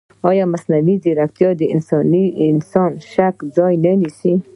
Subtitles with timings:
[0.29, 2.23] ایا مصنوعي ځیرکتیا د انساني
[3.13, 4.33] شک ځای نه نیسي؟